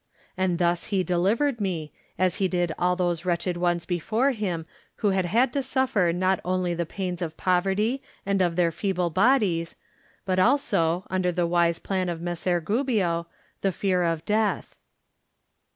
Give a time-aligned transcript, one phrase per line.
[0.35, 5.09] And thus he delivered me, as he did all those wretched ones before him who
[5.11, 9.75] had had to suffer not only the pains of poverty and of their feeble bodies,
[10.25, 13.27] but also, under the wise plan of Messer Gubbio,
[13.61, 14.75] the fear of death.